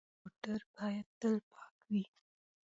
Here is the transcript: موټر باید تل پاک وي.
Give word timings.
موټر 0.21 0.59
باید 0.75 1.07
تل 1.19 1.35
پاک 1.51 1.75
وي. 1.91 2.03